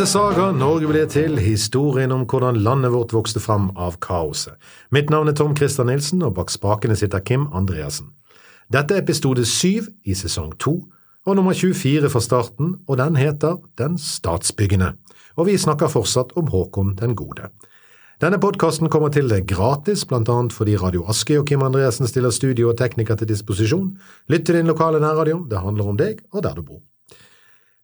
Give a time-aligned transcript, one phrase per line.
[0.00, 4.54] til Saga, Norge ble til, historien om hvordan landet vårt vokste fram av kaoset.
[4.88, 8.06] Mitt navn er Tom Christer Nilsen, og bak spakene sitter Kim Andreassen.
[8.72, 10.78] Dette er episode syv i sesong to,
[11.28, 14.94] og nummer 24 fra starten, og den heter Den statsbyggende.
[15.36, 17.50] Og vi snakker fortsatt om Håkon den gode.
[18.24, 22.32] Denne podkasten kommer til deg gratis, blant annet fordi Radio Askøy og Kim Andreassen stiller
[22.32, 23.98] studio og tekniker til disposisjon.
[24.32, 26.80] Lytt til din lokale nærradio, det handler om deg og der du bor.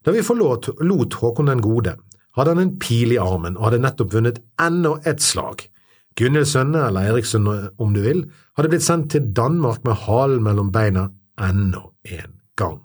[0.07, 1.97] Da vi forlot lot Håkon den gode,
[2.37, 5.65] hadde han en pil i armen og hadde nettopp vunnet enda et slag.
[6.15, 8.23] Gunhild Sønne, eller Eriksson om du vil,
[8.55, 12.79] hadde blitt sendt til Danmark med halen mellom beina enda en gang.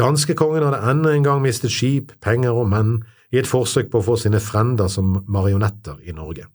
[0.00, 2.96] Danskekongen hadde enda en gang mistet skip, penger og menn
[3.28, 6.48] i et forsøk på å få sine frender som marionetter i Norge.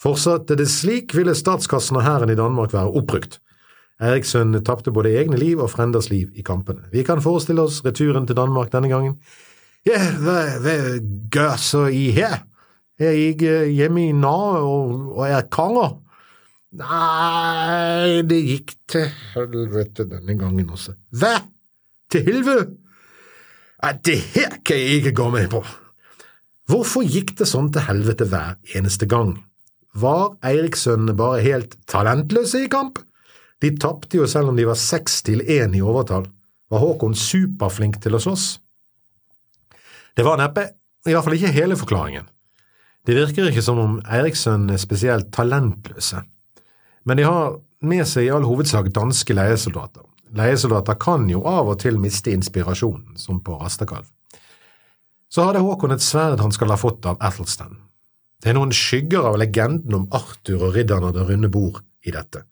[0.00, 3.42] Fortsatte det slik, ville statskassen og hæren i Danmark være oppbrukt.
[4.02, 6.84] Eriksson tapte både egne liv og frenders liv i kampene.
[6.92, 9.16] Vi kan forestille oss returen til Danmark denne gangen.
[9.86, 10.40] Ja, hva,
[11.32, 12.42] gjør så i her?
[12.98, 15.94] Er jeg gikk hjemme i Norge og, og er konger?
[16.76, 20.96] Nei, det gikk til helvete denne gangen også.
[21.16, 21.38] Hva?
[22.12, 22.74] Til helvete?
[24.04, 25.62] Det her kan jeg ikke gå med på.
[26.66, 29.36] Hvorfor gikk det sånn til helvete hver eneste gang?
[29.96, 32.98] Var Eirikssønnene bare helt talentløse i kamp?
[33.62, 36.26] De tapte jo selv om de var seks til én i overtall.
[36.70, 38.46] Var Håkon superflink til å slåss?
[40.16, 40.64] Det var neppe,
[41.06, 42.26] i hvert fall ikke hele forklaringen.
[43.06, 46.24] Det virker ikke som om Eriksson er spesielt talentløse,
[47.06, 50.02] men de har med seg i all hovedsak danske leiesoldater.
[50.36, 54.08] Leiesoldater kan jo av og til miste inspirasjonen, som på Rastakalv.
[55.30, 57.76] Så hadde Håkon et sverd han skal ha fått av Athelstan.
[58.42, 62.12] Det er noen skygger av legenden om Arthur og ridderen av det runde bord i
[62.14, 62.42] dette.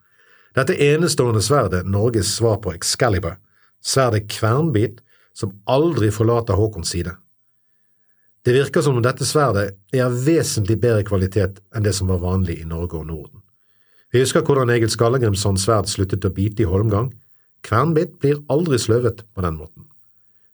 [0.54, 3.36] Dette enestående sverdet, Norges svar på Excalibur,
[3.82, 5.00] sverdet Kvernbit,
[5.34, 7.16] som aldri forlater Håkons side.
[8.44, 12.20] Det virker som om dette sverdet er av vesentlig bedre kvalitet enn det som var
[12.22, 13.40] vanlig i Norge og Norden.
[14.12, 17.08] Vi husker hvordan Egil Skallagrimssons sverd sluttet å bite i holmgang.
[17.66, 19.88] Kvernbit blir aldri sløvet på den måten.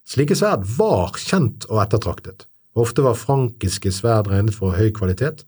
[0.08, 2.46] Slike sverd var kjent og ettertraktet.
[2.78, 5.44] Ofte var frankiske sverd regnet for høy kvalitet,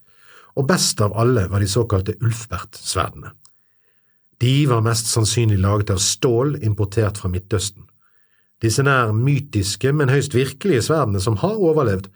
[0.58, 3.32] og best av alle var de såkalte Ulfbert-sverdene.
[4.42, 7.84] De var mest sannsynlig laget av stål importert fra Midtøsten.
[8.62, 12.08] Disse nær mytiske, men høyst virkelige sverdene som har overlevd,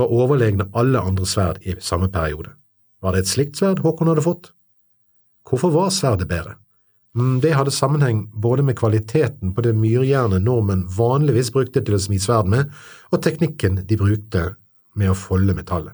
[0.00, 2.54] var overlegne alle andre sverd i samme periode.
[3.04, 4.48] Var det et slikt sverd Håkon hadde fått?
[5.44, 6.54] Hvorfor var sverdet bedre?
[7.14, 12.00] Mm, det hadde sammenheng både med kvaliteten på det myrjernet nordmenn vanligvis brukte til å
[12.00, 12.72] smi sverd med,
[13.12, 14.46] og teknikken de brukte
[14.96, 15.92] med å folde metallet.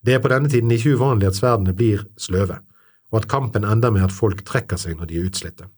[0.00, 2.62] Det er på denne tiden ikke uvanlig at sverdene blir sløve
[3.12, 5.68] og at kampen ender med at folk trekker seg når de er utslitte.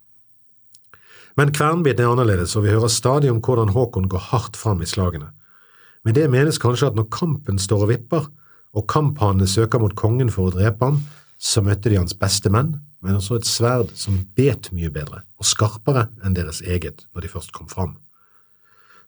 [1.39, 4.89] Men kvernbiten er annerledes, og vi hører stadig om hvordan Håkon går hardt fram i
[4.91, 5.31] slagene.
[6.05, 8.27] Med det menes kanskje at når kampen står og vipper,
[8.75, 10.99] og kamphanene søker mot kongen for å drepe ham,
[11.39, 12.75] så møtte de hans beste menn,
[13.05, 17.31] men også et sverd som bet mye bedre og skarpere enn deres eget når de
[17.31, 17.95] først kom fram.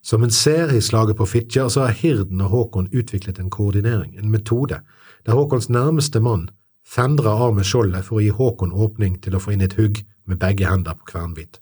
[0.02, 4.14] Som en ser i slaget på Fitjar, så har Hirden og Håkon utviklet en koordinering,
[4.16, 4.78] en metode,
[5.26, 6.46] der Håkons nærmeste mann
[6.86, 10.02] fendra av med skjoldet for å gi Håkon åpning til å få inn et hugg
[10.26, 11.60] med begge hender på kvernbit.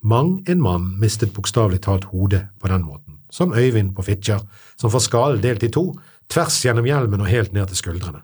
[0.00, 4.44] Mang en mann mistet bokstavelig talt hodet på den måten, som Øyvind på Fitjar,
[4.76, 5.90] som får skallen delt i to,
[6.30, 8.22] tvers gjennom hjelmen og helt ned til skuldrene.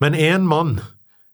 [0.00, 0.78] Men én mann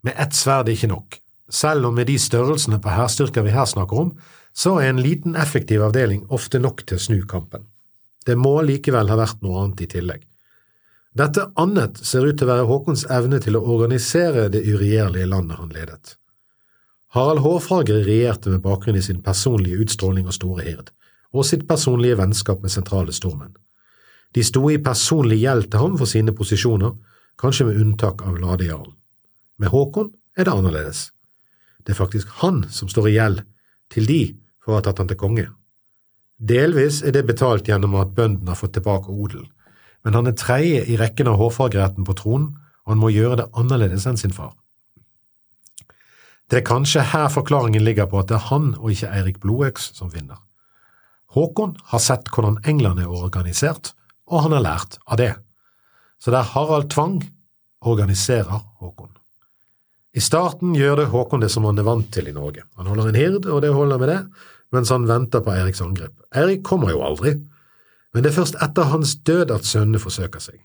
[0.05, 1.21] med ett sverd er ikke nok.
[1.49, 4.13] Selv om med de størrelsene på hærstyrker vi her snakker om,
[4.55, 7.67] så er en liten effektiv avdeling ofte nok til å snu kampen.
[8.25, 10.23] Det må likevel ha vært noe annet i tillegg.
[11.15, 15.61] Dette annet ser ut til å være Håkons evne til å organisere det uregjerlige landet
[15.61, 16.17] han ledet.
[17.15, 20.91] Harald Hårfagre regjerte med bakgrunn i sin personlige utstråling og store hird,
[21.31, 23.55] og sitt personlige vennskap med sentrale stormenn.
[24.35, 26.97] De sto i personlig gjeld til ham for sine posisjoner,
[27.39, 28.97] kanskje med unntak av Ladejarlen.
[29.63, 31.13] Med Håkon er det annerledes.
[31.87, 33.45] Det er faktisk han som står i gjeld
[33.95, 34.23] til de
[34.59, 35.47] for å ha tatt han til konge.
[36.43, 39.47] Delvis er det betalt gjennom at bøndene har fått tilbake odelen,
[40.05, 42.53] men han er tredje i rekken av hårfagretten på tronen,
[42.85, 44.53] og han må gjøre det annerledes enn sin far.
[46.53, 49.95] Det er kanskje her forklaringen ligger på at det er han og ikke Eirik Blodøks
[49.97, 50.43] som vinner.
[51.35, 53.95] Håkon har sett hvordan England er organisert,
[54.29, 55.33] og han har lært av det.
[56.21, 57.23] Så der Harald tvang,
[57.85, 59.11] organiserer Håkon.
[60.15, 62.63] I starten gjør det Håkon det som han er vant til i Norge.
[62.79, 64.21] Han holder en hird, og det holder med det,
[64.73, 66.15] mens han venter på Eiriks angrep.
[66.37, 67.35] Eirik kommer jo aldri,
[68.15, 70.61] men det er først etter hans død at sønnene forsøker seg.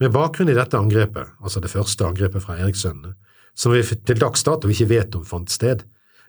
[0.00, 3.14] Med bakgrunn i dette angrepet, altså det første angrepet fra Erikssønnene,
[3.54, 5.84] som vi til dags dato ikke vet om fant sted,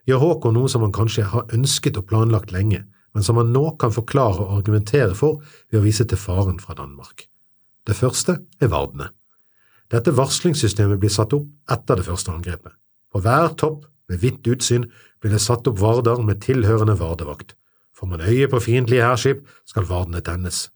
[0.06, 2.84] gjør Håkon noe som han kanskje har ønsket og planlagt lenge,
[3.16, 5.40] men som han nå kan forklare og argumentere for
[5.72, 7.26] ved å vise til faren fra Danmark.
[7.88, 9.10] Det første er vardene.
[9.94, 12.74] Dette varslingssystemet blir satt opp etter det første angrepet.
[13.14, 14.90] På hver topp med vidt utsyn
[15.22, 17.56] blir det satt opp varder med tilhørende vardevakt.
[17.96, 20.70] Får man øye på fiendtlige hærskip, skal vardene tennes.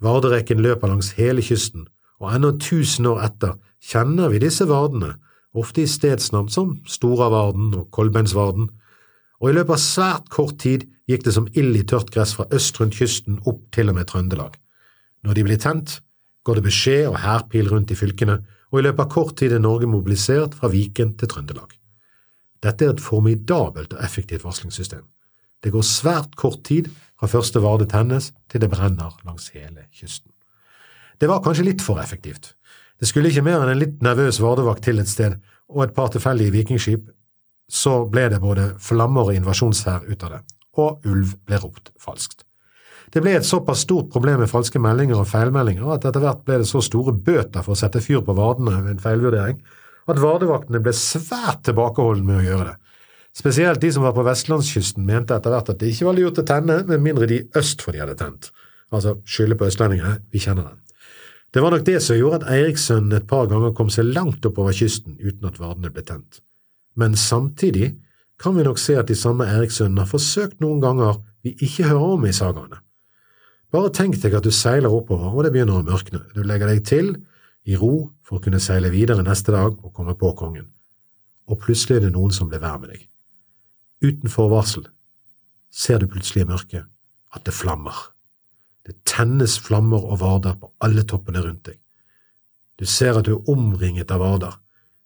[0.00, 1.86] Varderekken løper langs hele kysten,
[2.20, 5.14] og ennå tusen år etter kjenner vi disse vardene,
[5.56, 8.68] ofte i stedsnavn som Storavarden og Kolbensvarden,
[9.40, 12.46] og i løpet av svært kort tid gikk det som ild i tørt gress fra
[12.54, 14.56] øst rundt kysten opp til og med Trøndelag.
[15.24, 16.00] Når de blir tent,
[16.44, 18.40] går det beskjed og hærpil rundt i fylkene,
[18.70, 21.72] og i løpet av kort tid er Norge mobilisert fra Viken til Trøndelag.
[22.60, 25.02] Dette er et formidabelt og effektivt varslingssystem.
[25.60, 26.88] Det går svært kort tid
[27.20, 30.32] fra første varde tennes til det brenner langs hele kysten.
[31.20, 32.54] Det var kanskje litt for effektivt.
[33.00, 35.36] Det skulle ikke mer enn en litt nervøs vardevakt til et sted
[35.70, 37.08] og et par tilfeldige vikingskip,
[37.70, 40.40] så ble det både flammer og invasjonshær ut av det,
[40.80, 42.42] og ulv ble ropt falskt.
[43.10, 46.60] Det ble et såpass stort problem med falske meldinger og feilmeldinger at etter hvert ble
[46.62, 49.58] det så store bøter for å sette fyr på vardene ved en feilvurdering
[50.10, 52.76] at vardevaktene ble svært tilbakeholdne med å gjøre det.
[53.40, 56.44] Spesielt de som var på vestlandskysten mente etter hvert at det ikke var lurt å
[56.44, 58.50] tenne, med mindre de øst for de hadde tent.
[58.92, 60.80] Altså skylde på østlendingene, vi kjenner den.
[61.54, 64.76] Det var nok det som gjorde at Eirikssønnen et par ganger kom seg langt oppover
[64.76, 66.42] kysten uten at vardene ble tent.
[67.00, 67.94] Men samtidig
[68.40, 72.16] kan vi nok se at de samme Eirikssønnene har forsøkt noen ganger vi ikke hører
[72.18, 72.82] om i sagaene.
[73.72, 76.84] Bare tenk deg at du seiler oppover og det begynner å mørkne, du legger deg
[76.86, 77.14] til
[77.64, 80.68] i ro for å kunne seile videre neste dag og komme på kongen,
[81.48, 83.06] og plutselig er det noen som blir vær med deg.
[84.00, 84.86] Uten forvarsel
[85.70, 86.86] ser du plutselig i mørket
[87.36, 87.94] at det flammer.
[88.86, 91.76] Det tennes flammer og varder på alle toppene rundt deg.
[92.80, 94.56] Du ser at du er omringet av varder.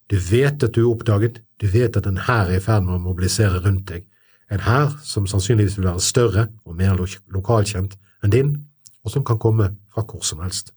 [0.07, 3.01] Du vet at du er oppdaget, du vet at en hær er i ferd med
[3.01, 4.07] å mobilisere rundt deg,
[4.53, 8.55] en hær som sannsynligvis vil være større og mer lo lokalkjent enn din,
[9.03, 10.71] og som kan komme fra hvor som helst.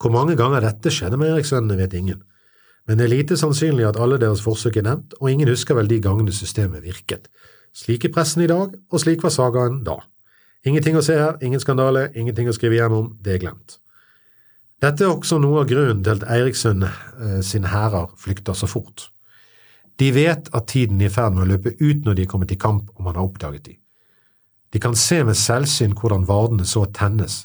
[0.00, 2.22] Hvor mange ganger dette skjedde med Eriksvennene, vet ingen,
[2.90, 5.86] men det er lite sannsynlig at alle deres forsøk er nevnt, og ingen husker vel
[5.86, 7.28] de gangene systemet virket.
[7.70, 10.00] Slik er pressen i dag, og slik var sagaen da.
[10.66, 13.76] Ingenting å se her, ingen skandale, ingenting å skrive hjem om, det er glemt.
[14.82, 19.06] Dette er også noe av grunnen til at Eirikssønn eh, sin hærer flykter så fort.
[20.02, 22.50] De vet at tiden er i ferd med å løpe ut når de er kommet
[22.50, 23.78] i kamp og man har oppdaget de.
[24.74, 27.44] De kan se med selvsyn hvordan vardene så tennes,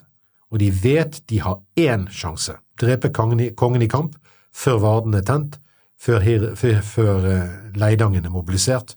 [0.49, 4.17] og de vet de har én sjanse– drepe kongen i, kongen i kamp
[4.55, 5.59] før varden er tent,
[5.99, 6.23] før,
[6.55, 8.95] før, før uh, Leidangen er mobilisert,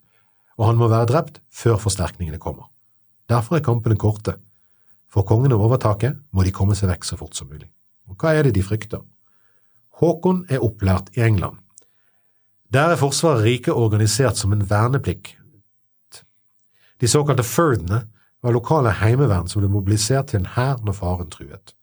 [0.59, 2.71] og han må være drept før forsterkningene kommer.
[3.29, 4.39] Derfor er kampene korte.
[5.09, 7.69] For kongen og overtaket, må de komme seg vekk så fort som mulig.
[8.09, 9.01] Og hva er det de frykter?
[10.01, 11.59] Håkon er opplært i England.
[12.73, 15.35] Der er Forsvaret rike organisert som en verneplikt.
[17.01, 18.03] De såkalte ferdene
[18.43, 21.75] var lokale heimevern som ble mobilisert til en hær når faren truet.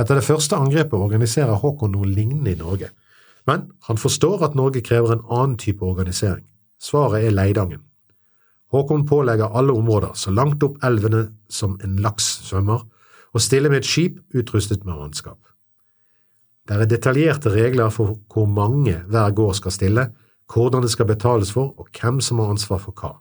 [0.00, 2.88] Etter det første angrepet organiserer Håkon noe lignende i Norge,
[3.46, 6.44] men han forstår at Norge krever en annen type organisering.
[6.80, 7.82] Svaret er Leidangen.
[8.72, 12.86] Håkon pålegger alle områder, så langt opp elvene som en laks svømmer,
[13.32, 15.38] å stille med et skip utrustet med mannskap.
[16.68, 20.06] Det er detaljerte regler for hvor mange hver gård skal stille,
[20.52, 23.16] hvordan det skal betales for og hvem som har ansvar for hva.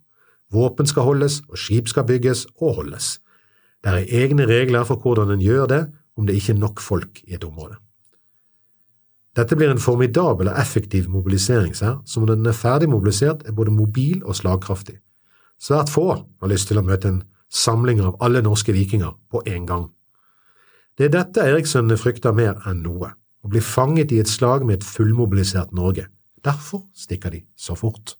[0.51, 3.19] Våpen skal holdes, og skip skal bygges og holdes.
[3.83, 5.81] Det er egne regler for hvordan en gjør det,
[6.21, 7.79] om det ikke er nok folk i et område.
[9.35, 13.71] Dette blir en formidabel og effektiv mobiliseringshær som når den er ferdig mobilisert er både
[13.71, 14.97] mobil og slagkraftig.
[15.61, 19.67] Svært få har lyst til å møte en samling av alle norske vikinger på en
[19.69, 19.85] gang.
[20.97, 24.81] Det er dette Erikssønnene frykter mer enn noe, å bli fanget i et slag med
[24.81, 26.09] et fullmobilisert Norge.
[26.43, 28.17] Derfor stikker de så fort.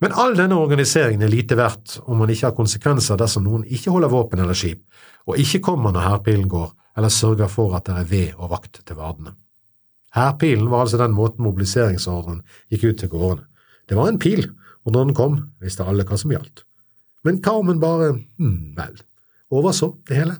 [0.00, 3.92] Men all denne organiseringen er lite verdt om man ikke har konsekvenser dersom noen ikke
[3.92, 4.82] holder våpen eller skip,
[5.26, 8.80] og ikke kommer når hærpilen går, eller sørger for at det er ved og vakt
[8.86, 9.34] til vardene.
[10.16, 12.40] Hærpilen var altså den måten mobiliseringsordren
[12.72, 13.44] gikk ut til gårdene.
[13.86, 14.48] Det var en pil,
[14.86, 16.64] og når den kom, visste alle hva som gjaldt.
[17.26, 18.14] Men hva om hun bare…
[18.38, 18.96] hm, vel,
[19.52, 20.38] overså det hele?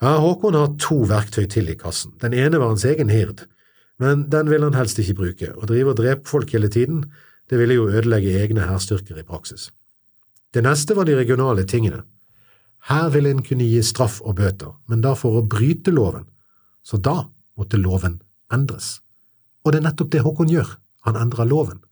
[0.00, 2.14] Ja, Håkon har to verktøy til i kassen.
[2.22, 3.44] Den ene var hans egen hird,
[4.00, 5.50] men den vil han helst ikke bruke.
[5.52, 7.04] Å drive og drepe folk hele tiden,
[7.50, 9.68] det ville jo ødelegge egne hærstyrker i praksis.
[10.54, 12.02] Det neste var de regionale tingene.
[12.88, 16.24] Her ville en kunne gi straff og bøter, men da for å bryte loven,
[16.82, 17.26] så da
[17.58, 18.20] måtte loven
[18.52, 19.00] endres.
[19.64, 20.70] Og det er nettopp det Håkon gjør,
[21.04, 21.82] han endrer loven.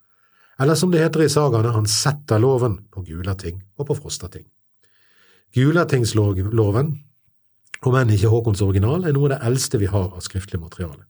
[0.58, 4.46] Eller som det heter i sagaene, han setter loven på Gulating og på Frostating.
[5.54, 6.88] Gulatingsloven,
[7.86, 11.04] om enn ikke Håkons original, er noe av det eldste vi har av skriftlig materiale.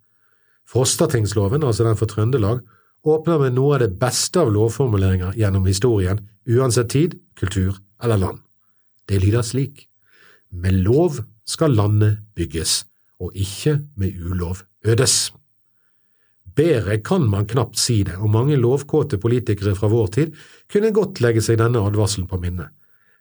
[0.68, 2.60] Frostatingsloven, altså den for Trøndelag,
[3.08, 8.42] åpner med noe av det beste av lovformuleringer gjennom historien, uansett tid, kultur eller land.
[9.08, 9.86] Det lyder slik,
[10.50, 12.84] med lov skal landet bygges,
[13.20, 15.32] og ikke med ulov ødes.
[16.58, 20.34] Bedre kan man knapt si det, og mange lovkåte politikere fra vår tid
[20.72, 22.72] kunne godt legge seg denne advarselen på minnet.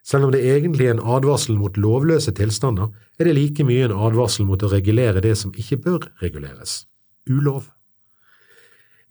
[0.08, 2.88] Selv om det egentlig er en advarsel mot lovløse tilstander,
[3.20, 6.86] er det like mye en advarsel mot å regulere det som ikke bør reguleres–
[7.36, 7.67] ulov.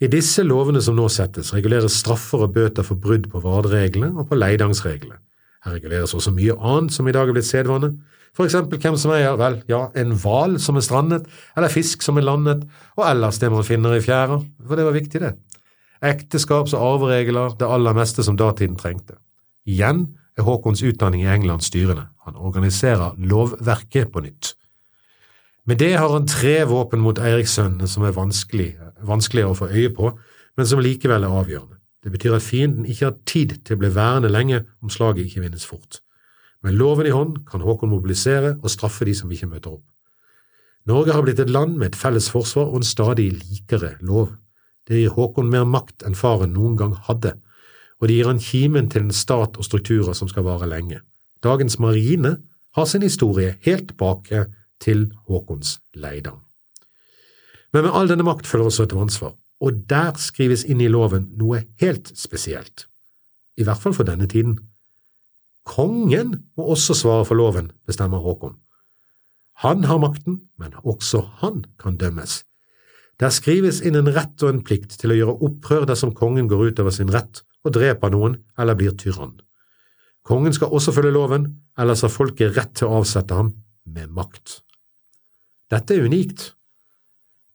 [0.00, 4.28] I disse lovene som nå settes, reguleres straffer og bøter for brudd på vadereglene og
[4.30, 5.20] på leidangsreglene.
[5.66, 7.96] Her reguleres også mye annet som i dag er blitt sedvane,
[8.36, 11.24] for eksempel hvem som eier, vel, ja, en hval som er strandet,
[11.56, 14.94] eller fisk som er landet, og ellers det man finner i fjæra, for det var
[14.94, 15.32] viktig, det.
[16.04, 19.16] Ekteskaps- og arveregler, det aller meste som datiden trengte.
[19.66, 20.04] Igjen
[20.36, 24.52] er Haakons utdanning i England styrende, han organiserer lovverket på nytt.
[25.66, 28.68] Med det har han tre våpen mot Eirikssønnene som er vanskelig,
[29.02, 30.12] vanskeligere å få øye på,
[30.56, 31.75] men som likevel er avgjørende.
[32.06, 35.40] Det betyr at fienden ikke har tid til å bli værende lenge om slaget ikke
[35.42, 35.98] vinnes fort.
[36.62, 39.82] Med loven i hånd kan Håkon mobilisere og straffe de som ikke møter opp.
[40.86, 44.36] Norge har blitt et land med et felles forsvar og en stadig likere lov.
[44.86, 47.32] Det gir Håkon mer makt enn faren noen gang hadde,
[47.98, 51.00] og det gir han kimen til en stat og strukturer som skal vare lenge.
[51.42, 52.36] Dagens marine
[52.78, 54.44] har sin historie helt tilbake
[54.78, 56.38] til Håkons Leidang.
[57.74, 61.30] Men med all denne makt følger også et ansvar, og der skrives inn i loven
[61.38, 62.86] noe helt spesielt,
[63.56, 64.58] i hvert fall for denne tiden.
[65.66, 68.58] Kongen må også svare for loven, bestemmer Håkon.
[69.64, 72.42] Han har makten, men også han kan dømmes.
[73.20, 76.70] Der skrives inn en rett og en plikt til å gjøre opprør dersom kongen går
[76.70, 79.38] utover sin rett og dreper noen eller blir tyrann.
[80.26, 81.48] Kongen skal også følge loven,
[81.78, 83.54] ellers har folket rett til å avsette ham
[83.88, 84.60] med makt.
[85.72, 86.52] Dette er unikt.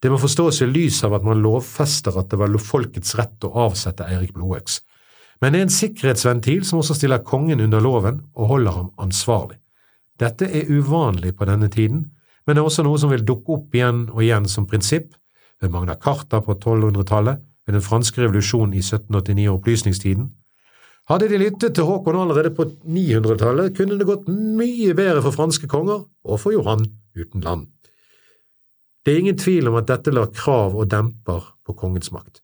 [0.01, 3.53] Det må forstås i lys av at man lovfester at det var folkets rett å
[3.67, 4.79] avsette Eirik Blodøks,
[5.41, 9.57] men det er en sikkerhetsventil som også stiller kongen under loven og holder ham ansvarlig.
[10.21, 12.03] Dette er uvanlig på denne tiden,
[12.45, 15.13] men det er også noe som vil dukke opp igjen og igjen som prinsipp
[15.61, 20.29] ved Magna Carta på 1200-tallet, ved den franske revolusjonen i 1789 og opplysningstiden.
[21.09, 25.69] Hadde de lyttet til Håkon allerede på 900-tallet, kunne det gått mye bedre for franske
[25.69, 26.85] konger og for Johan
[27.17, 27.67] uten land.
[29.05, 32.41] Det er ingen tvil om at dette lar krav og demper på kongens makt.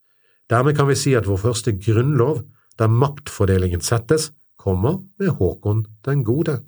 [0.50, 2.42] Dermed kan vi si at vår første grunnlov
[2.80, 6.60] der maktfordelingen settes, kommer med Håkon den gode.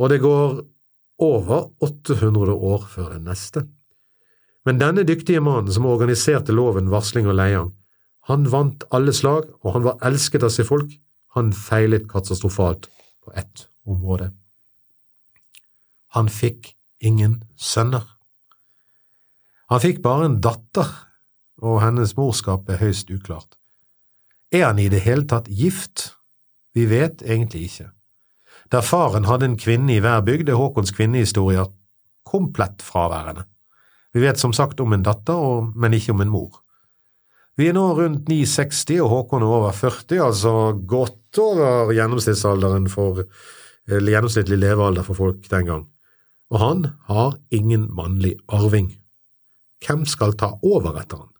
[0.00, 0.62] Og det går
[1.20, 3.66] over 800 år før den neste.
[4.64, 7.70] Men denne dyktige mannen som organiserte loven, varsling og leiang,
[8.28, 10.90] han vant alle slag, og han var elsket av sitt folk,
[11.36, 12.88] han feilet katastrofalt
[13.24, 14.30] på ett område.
[16.16, 18.04] Han fikk ingen sønner.
[19.70, 20.88] Han fikk bare en datter,
[21.62, 23.54] og hennes morskap er høyst uklart.
[24.50, 26.16] Er han i det hele tatt gift?
[26.74, 27.90] Vi vet egentlig ikke.
[28.70, 31.70] Der faren hadde en kvinne i hver bygd, er Håkons kvinnehistorier
[32.26, 33.46] komplett fraværende.
[34.14, 36.60] Vi vet som sagt om en datter, men ikke om en mor.
[37.58, 40.52] Vi er nå rundt 960, og Håkon er over 40, altså
[40.86, 43.24] godt over gjennomsnittsalderen for
[43.90, 45.84] eller gjennomsnittlig levealder for folk den gang.
[46.50, 48.90] Og han har ingen mannlig arving.
[49.84, 51.30] Hvem skal ta over etter han?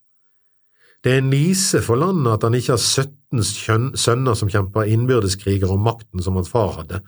[1.01, 5.71] Det er en lise for landet at han ikke har 17 sønner som kjemper innbyrdeskriger
[5.73, 7.01] om makten som hans far hadde,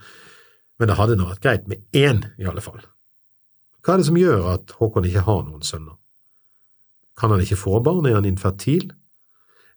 [0.78, 2.80] men det hadde nå vært greit med én, i alle fall.
[3.84, 5.94] Hva er det som gjør at Håkon ikke har noen sønner?
[7.20, 8.88] Kan han ikke få barn, er han infertil?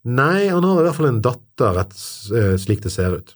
[0.08, 3.36] Nei, han har i hvert fall en datter, eh, slik det ser ut.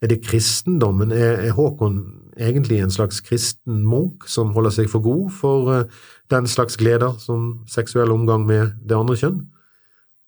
[0.00, 1.12] Er det kristendommen?
[1.12, 2.00] Er, er Håkon
[2.40, 7.18] egentlig en slags kristen munk som holder seg for god for uh, den slags gleder
[7.20, 9.42] som seksuell omgang med det andre kjønn?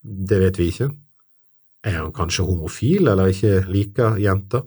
[0.03, 0.91] Det vet vi ikke.
[1.87, 4.67] Er han kanskje homofil eller ikke liker jenter?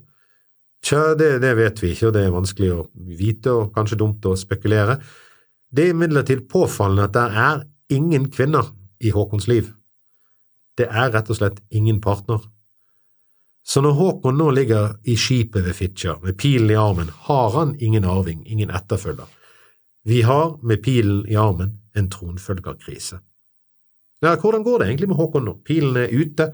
[0.85, 4.25] Tja, det, det, vet vi ikke, og det er vanskelig å vite og kanskje dumt
[4.29, 4.99] å spekulere.
[5.73, 7.63] Det er imidlertid påfallende at det er
[7.95, 8.69] ingen kvinner
[9.01, 9.71] i Håkons liv.
[10.77, 12.43] Det er rett og slett ingen partner.
[13.65, 17.73] Så når Håkon nå ligger i skipet ved Fitjar med pilen i armen, har han
[17.81, 19.25] ingen arving, ingen etterfølger.
[20.05, 23.19] Vi har med pilen i armen en tronfølgerkrise.
[24.21, 25.55] Ja, hvordan går det egentlig med Håkon nå?
[25.65, 26.51] Pilen er ute,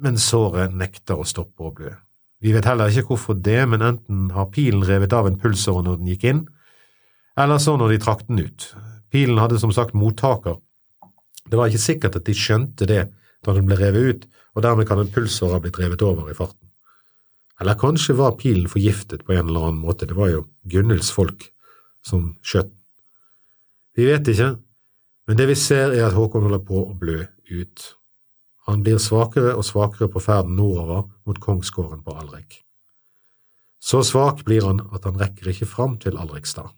[0.00, 1.92] men såret nekter å stoppe å blø.
[2.40, 6.00] Vi vet heller ikke hvorfor det, men enten har pilen revet av en pulsåre når
[6.00, 6.42] den gikk inn,
[7.40, 8.66] eller så når de trakk den ut.
[9.12, 10.56] Pilen hadde som sagt mottaker.
[11.44, 13.02] Det var ikke sikkert at de skjønte det
[13.44, 16.36] da den ble revet ut, og dermed kan en pulsår ha blitt revet over i
[16.36, 16.70] farten.
[17.60, 21.50] Eller kanskje var pilen forgiftet på en eller annen måte, det var jo Gunnhilds folk
[22.04, 22.80] som skjøt den.
[23.94, 24.56] Vi vet ikke,
[25.28, 27.20] men det vi ser er at Håkon holder på å blø
[27.52, 27.84] ut.
[28.66, 32.58] Han blir svakere og svakere på ferden nordover mot kongsgården på Alrik.
[33.84, 36.72] Så svak blir han at han rekker ikke fram til Alrikstad.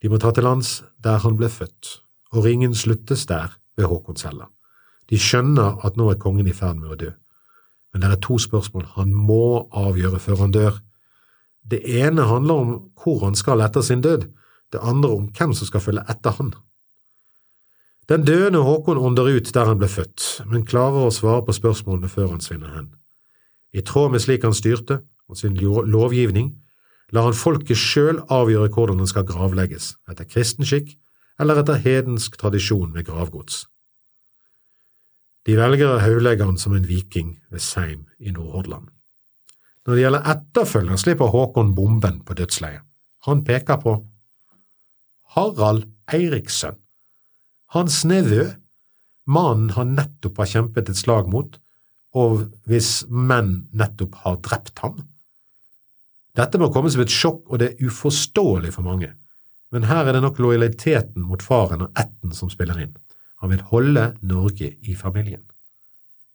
[0.00, 1.98] De må ta til lands der han ble født,
[2.32, 4.46] og ringen sluttes der ved Håkonshella.
[5.10, 7.10] De skjønner at nå er kongen i ferd med å dø,
[7.92, 10.80] men det er to spørsmål han må avgjøre før han dør.
[11.64, 14.26] Det ene handler om hvor han skal etter sin død,
[14.72, 16.54] det andre om hvem som skal følge etter han.
[18.08, 22.10] Den døende Håkon ånder ut der han ble født, men klarer å svare på spørsmålene
[22.12, 22.90] før han svinner hen.
[23.72, 26.52] I tråd med slik han styrte, og sin lovgivning,
[27.12, 30.96] lar han folket sjøl avgjøre hvordan han skal gravlegges, etter kristen skikk
[31.40, 33.64] eller etter hedensk tradisjon med gravgods.
[35.44, 38.88] De velger han som en viking ved Seim i Nordhordland.
[39.84, 42.80] Når det gjelder etterfølger, slipper Håkon bomben på dødsleiet.
[43.28, 43.98] Han peker på
[45.34, 46.76] Harald Eiriksen,
[47.74, 48.44] hans nevø,
[49.26, 51.56] mannen han nettopp har kjempet et slag mot,
[52.14, 55.00] og hvis menn nettopp har drept ham.
[56.38, 59.10] Dette må komme som et sjokk, og det er uforståelig for mange,
[59.74, 62.94] men her er det nok lojaliteten mot faren og ætten som spiller inn.
[63.44, 65.42] Han vil holde Norge i familien.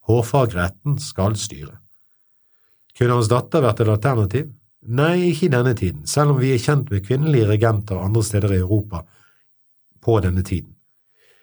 [0.05, 1.79] Hårfagretten skal styre.
[2.93, 4.51] Kunne hans datter vært et alternativ?
[4.85, 8.53] Nei, ikke i denne tiden, selv om vi er kjent med kvinnelige regenter andre steder
[8.53, 9.01] i Europa
[10.05, 10.75] på denne tiden.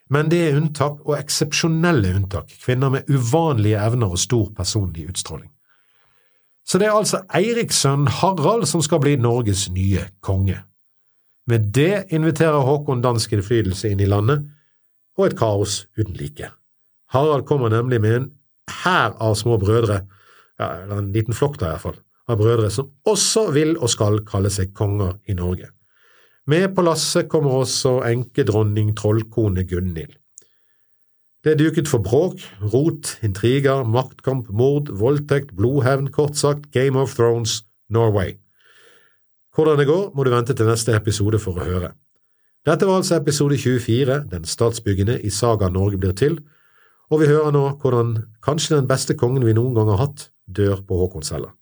[0.07, 5.51] Men det er unntak, og eksepsjonelle unntak, kvinner med uvanlige evner og stor personlig utstråling.
[6.63, 10.63] Så det er altså Eiriks sønn Harald som skal bli Norges nye konge.
[11.51, 14.47] Med det inviterer Håkon dansk innflytelse inn i landet,
[15.17, 16.51] og et kaos uten like.
[17.15, 18.29] Harald kommer nemlig med en
[18.83, 20.03] hær av små brødre,
[20.61, 24.51] ja, eller en liten flokk da iallfall, av brødre som også vil og skal kalle
[24.51, 25.71] seg konger i Norge.
[26.47, 30.15] Med på lasset kommer også enkedronning trollkone Gunhild.
[31.43, 32.43] Det er duket for bråk,
[32.73, 38.35] rot, intriger, maktkamp, mord, voldtekt, blodhevn, kort sagt Game of Thrones Norway.
[39.55, 41.93] Hvordan det går, må du vente til neste episode for å høre.
[42.67, 46.41] Dette var altså episode 24, Den statsbyggende i Saga Norge blir til,
[47.11, 50.83] og vi hører nå hvordan kanskje den beste kongen vi noen gang har hatt, dør
[50.89, 51.53] på Håkonshella.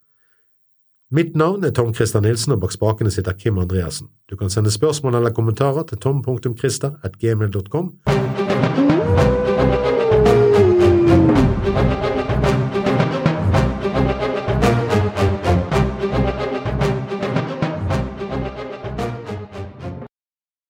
[1.15, 4.09] Mitt navn er Tom Christer Nilsen, og bak spakene sitter Kim Andreassen.
[4.31, 8.54] Du kan sende spørsmål eller kommentarer til tom.christer.gmail.com.